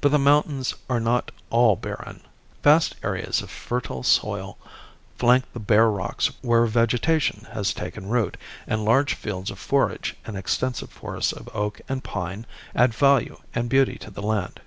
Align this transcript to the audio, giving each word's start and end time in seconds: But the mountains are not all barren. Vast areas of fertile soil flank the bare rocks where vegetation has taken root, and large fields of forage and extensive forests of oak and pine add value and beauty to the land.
But 0.00 0.10
the 0.10 0.18
mountains 0.18 0.74
are 0.90 0.98
not 0.98 1.30
all 1.48 1.76
barren. 1.76 2.22
Vast 2.64 2.96
areas 3.04 3.40
of 3.40 3.50
fertile 3.52 4.02
soil 4.02 4.58
flank 5.16 5.44
the 5.52 5.60
bare 5.60 5.88
rocks 5.92 6.32
where 6.42 6.66
vegetation 6.66 7.46
has 7.52 7.72
taken 7.72 8.08
root, 8.08 8.36
and 8.66 8.84
large 8.84 9.14
fields 9.14 9.52
of 9.52 9.60
forage 9.60 10.16
and 10.26 10.36
extensive 10.36 10.90
forests 10.90 11.30
of 11.30 11.48
oak 11.54 11.80
and 11.88 12.02
pine 12.02 12.46
add 12.74 12.92
value 12.92 13.38
and 13.54 13.70
beauty 13.70 13.96
to 13.98 14.10
the 14.10 14.22
land. 14.22 14.58